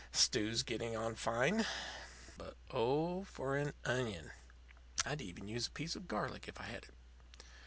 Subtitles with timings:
[0.13, 1.63] The stew's getting on fine
[2.35, 4.31] but oh, for an onion!
[5.05, 6.93] I'd even use a piece of garlic if I had it."